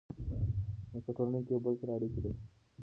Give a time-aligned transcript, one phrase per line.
[0.91, 2.39] موږ په ټولنه کې یو بل سره اړیکې لرو.